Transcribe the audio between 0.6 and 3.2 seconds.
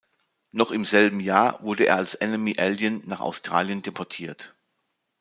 im selben Jahr wurde er als Enemy Alien nach